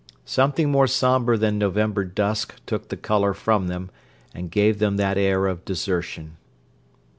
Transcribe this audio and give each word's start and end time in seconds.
Something 0.25 0.71
more 0.71 0.87
sombre 0.87 1.37
than 1.37 1.59
November 1.59 2.03
dusk 2.03 2.55
took 2.65 2.87
the 2.89 2.97
colour 2.97 3.35
from 3.35 3.67
them 3.67 3.91
and 4.33 4.49
gave 4.49 4.79
them 4.79 4.97
that 4.97 5.15
air 5.15 5.45
of 5.45 5.63
desertion. 5.63 6.37